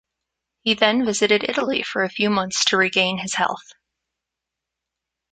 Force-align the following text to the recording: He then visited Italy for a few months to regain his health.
He 0.63 0.73
then 0.73 1.05
visited 1.05 1.47
Italy 1.47 1.83
for 1.83 2.01
a 2.03 2.09
few 2.09 2.31
months 2.31 2.65
to 2.65 2.77
regain 2.77 3.19
his 3.19 3.35
health. 3.35 3.71